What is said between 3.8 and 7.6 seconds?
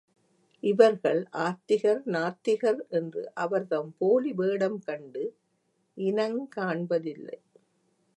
போலி வேடம் கண்டு, இனங்காண்பதில்லை.